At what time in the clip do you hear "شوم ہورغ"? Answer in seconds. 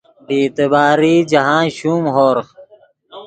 1.77-2.47